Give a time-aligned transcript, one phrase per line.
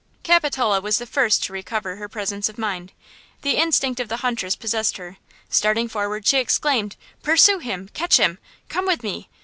[0.23, 2.91] Capitola was the first to recover her presence of mind;
[3.43, 7.87] the instinct of the huntress possessed her; starting forward, she exclaimed: "Pursue him!
[7.93, 8.39] catch him!
[8.67, 9.29] come with me!